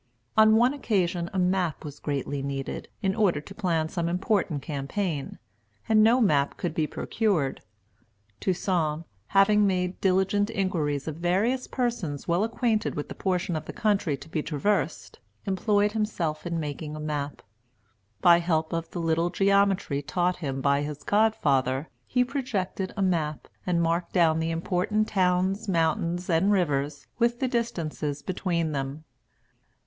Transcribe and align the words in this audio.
On 0.35 0.55
one 0.55 0.73
occasion 0.73 1.29
a 1.31 1.37
map 1.37 1.85
was 1.85 1.99
greatly 1.99 2.41
needed, 2.41 2.87
in 3.03 3.13
order 3.13 3.39
to 3.39 3.53
plan 3.53 3.87
some 3.87 4.09
important 4.09 4.63
campaign, 4.63 5.37
and 5.87 6.01
no 6.03 6.19
map 6.19 6.57
could 6.57 6.73
be 6.73 6.87
procured. 6.87 7.61
Toussaint, 8.39 9.03
having 9.27 9.67
made 9.67 10.01
diligent 10.01 10.49
inquiries 10.49 11.07
of 11.07 11.17
various 11.17 11.67
persons 11.67 12.27
well 12.27 12.43
acquainted 12.43 12.95
with 12.95 13.09
the 13.09 13.13
portion 13.13 13.55
of 13.55 13.65
country 13.67 14.17
to 14.17 14.27
be 14.27 14.41
traversed, 14.41 15.19
employed 15.45 15.91
himself 15.91 16.47
in 16.47 16.59
making 16.59 16.95
a 16.95 16.99
map. 16.99 17.43
By 18.21 18.39
help 18.39 18.73
of 18.73 18.89
the 18.89 18.99
little 18.99 19.29
geometry 19.29 20.01
taught 20.01 20.37
him 20.37 20.61
by 20.61 20.81
his 20.81 21.03
godfather, 21.03 21.89
he 22.07 22.23
projected 22.25 22.91
a 22.97 23.03
map, 23.03 23.47
and 23.67 23.83
marked 23.83 24.13
down 24.13 24.39
the 24.39 24.49
important 24.49 25.07
towns, 25.07 25.69
mountains, 25.69 26.27
and 26.27 26.51
rivers, 26.51 27.05
with 27.19 27.39
the 27.39 27.47
distances 27.47 28.23
between 28.23 28.71
them. 28.71 29.03